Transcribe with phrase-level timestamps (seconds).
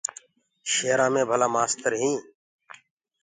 [0.71, 2.21] شيرآنٚ مي ڀلآ مآستر هينٚ۔